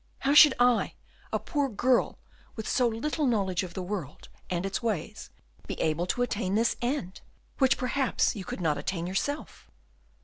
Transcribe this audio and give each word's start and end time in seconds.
How 0.21 0.33
should 0.33 0.55
I, 0.59 0.95
a 1.31 1.37
poor 1.37 1.69
girl, 1.69 2.17
with 2.55 2.67
so 2.67 2.87
little 2.87 3.27
knowledge 3.27 3.61
of 3.61 3.75
the 3.75 3.83
world 3.83 4.29
and 4.49 4.65
its 4.65 4.81
ways, 4.81 5.29
be 5.67 5.79
able 5.79 6.07
to 6.07 6.23
attain 6.23 6.55
this 6.55 6.75
end, 6.81 7.21
which 7.59 7.77
perhaps 7.77 8.35
you 8.35 8.43
could 8.43 8.61
not 8.61 8.79
attain 8.79 9.05
yourself?" 9.05 9.69